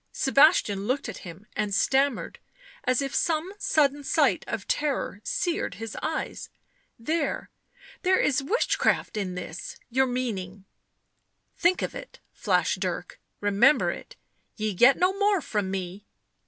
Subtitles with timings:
[0.13, 2.39] Sebastian looked at him and stammered,
[2.85, 6.49] as if some sudden sight of terror seared his eyes."
[7.09, 7.51] There—
[8.01, 10.65] there is witchcraft in this— your meaning"
[11.59, 13.19] "Think of it!" flashed Dirk.
[13.41, 14.15] "Remember it!
[14.55, 16.07] Ye get no more from me."